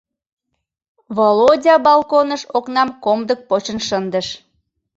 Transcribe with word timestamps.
Володя 1.15 1.75
балконыш 1.85 2.41
окнам 2.57 2.89
комдык 3.03 3.39
почын 3.49 3.79
шындыш. 3.87 4.27